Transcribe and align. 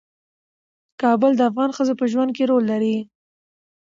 کابل 1.01 1.31
د 1.37 1.41
افغان 1.49 1.69
ښځو 1.77 1.93
په 1.99 2.05
ژوند 2.11 2.31
کې 2.35 2.43
رول 2.51 2.63
لري. 2.71 2.97